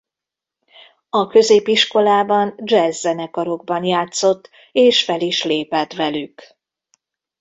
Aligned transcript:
A 1.09 1.27
középiskolában 1.27 2.53
jazz 2.63 2.99
zenekarokban 3.01 3.83
játszott 3.83 4.49
és 4.71 5.03
fel 5.03 5.19
is 5.21 5.43
lépett 5.43 5.93
velük. 5.93 6.43